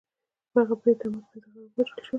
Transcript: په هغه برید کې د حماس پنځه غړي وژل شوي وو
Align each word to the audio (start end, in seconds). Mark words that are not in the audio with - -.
په 0.51 0.59
هغه 0.61 0.75
برید 0.79 0.97
کې 0.99 1.07
د 1.09 1.11
حماس 1.11 1.25
پنځه 1.31 1.47
غړي 1.51 1.61
وژل 1.65 1.91
شوي 1.99 2.05
وو 2.05 2.07